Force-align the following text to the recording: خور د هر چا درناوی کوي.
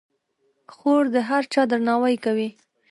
خور 0.75 1.03
د 1.13 1.15
هر 1.29 1.43
چا 1.53 1.61
درناوی 1.71 2.15
کوي. 2.25 2.49